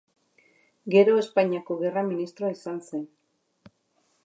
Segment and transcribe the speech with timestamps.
[0.95, 3.07] Gero Espainiako Gerra Ministroa izan zen.